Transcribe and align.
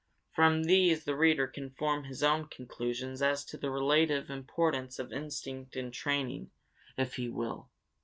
From 0.33 0.63
these 0.63 1.03
the 1.05 1.15
reader 1.15 1.45
can 1.45 1.69
form 1.69 2.05
his 2.05 2.23
own 2.23 2.47
conclusions 2.47 3.21
as 3.21 3.45
to 3.45 3.55
the 3.55 3.69
relative 3.69 4.31
importance 4.31 4.97
of 4.97 5.13
instinct 5.13 5.75
and 5.75 5.93
training, 5.93 6.49
if 6.97 7.17
he 7.17 7.29
will. 7.29 7.69